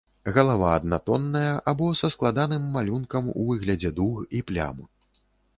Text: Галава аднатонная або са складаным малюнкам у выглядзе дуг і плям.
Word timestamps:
Галава 0.35 0.69
аднатонная 0.77 1.51
або 1.73 1.91
са 2.01 2.11
складаным 2.15 2.67
малюнкам 2.79 3.29
у 3.39 3.49
выглядзе 3.51 3.93
дуг 4.01 4.27
і 4.39 4.45
плям. 4.49 4.85